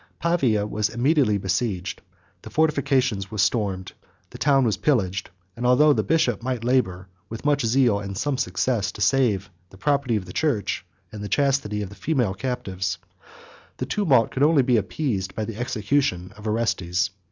[0.19, 2.01] Pavia was immediately besieged,
[2.41, 3.91] the fortifications were stormed,
[4.31, 8.35] the town was pillaged; and although the bishop might labor, with much zeal and some
[8.35, 12.97] success, to save the property of the church, and the chastity of female captives,
[13.77, 17.11] the tumult could only be appeased by the execution of Orestes.